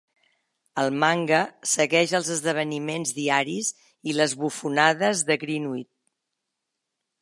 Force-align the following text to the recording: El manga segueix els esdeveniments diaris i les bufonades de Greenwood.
El 0.83 0.87
manga 1.03 1.41
segueix 1.73 2.15
els 2.21 2.31
esdeveniments 2.37 3.13
diaris 3.19 3.71
i 4.13 4.19
les 4.19 4.37
bufonades 4.45 5.27
de 5.31 5.43
Greenwood. 5.45 5.91